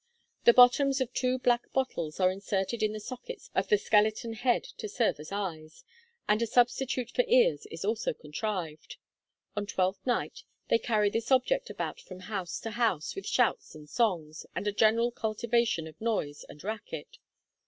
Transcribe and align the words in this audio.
The 0.45 0.53
bottoms 0.53 0.99
of 0.99 1.13
two 1.13 1.37
black 1.37 1.71
bottles 1.73 2.19
are 2.19 2.31
inserted 2.31 2.81
in 2.81 2.91
the 2.91 2.99
sockets 2.99 3.51
of 3.53 3.67
the 3.67 3.77
skeleton 3.77 4.33
head 4.33 4.63
to 4.79 4.89
serve 4.89 5.19
as 5.19 5.31
eyes, 5.31 5.83
and 6.27 6.41
a 6.41 6.47
substitute 6.47 7.11
for 7.11 7.23
ears 7.27 7.67
is 7.67 7.85
also 7.85 8.11
contrived. 8.15 8.97
On 9.55 9.67
Twelfth 9.67 10.03
Night 10.07 10.41
they 10.69 10.79
carry 10.79 11.11
this 11.11 11.29
object 11.31 11.69
about 11.69 11.99
from 12.01 12.21
house 12.21 12.59
to 12.61 12.71
house, 12.71 13.15
with 13.15 13.27
shouts 13.27 13.75
and 13.75 13.87
songs, 13.87 14.47
and 14.55 14.65
a 14.65 14.71
general 14.71 15.11
cultivation 15.11 15.85
of 15.85 16.01
noise 16.01 16.45
and 16.49 16.63
racket. 16.63 17.19